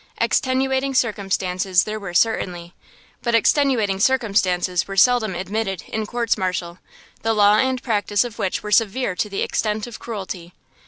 Extenuating 0.19 0.95
circumstances 0.95 1.83
there 1.83 1.99
were 1.99 2.15
certainly; 2.15 2.73
but 3.21 3.35
extenuating 3.35 3.99
circumstances 3.99 4.87
were 4.87 4.97
seldom 4.97 5.35
admitted 5.35 5.83
in 5.87 6.07
courts 6.07 6.39
martial, 6.39 6.79
the 7.21 7.33
law 7.35 7.57
and 7.59 7.83
practice 7.83 8.23
of 8.23 8.39
which 8.39 8.63
were 8.63 8.71
severe 8.71 9.13
to 9.13 9.29
the 9.29 9.43
extent 9.43 9.85
of 9.85 9.99
cruelty. 9.99 10.53